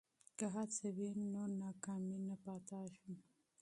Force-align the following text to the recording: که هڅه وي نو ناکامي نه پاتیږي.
که 0.37 0.45
هڅه 0.55 0.87
وي 0.97 1.09
نو 1.33 1.41
ناکامي 1.61 2.17
نه 2.27 2.35
پاتیږي. 2.45 3.15